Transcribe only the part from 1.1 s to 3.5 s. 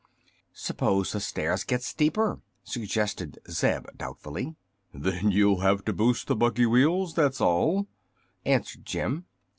the stairs get steeper?" suggested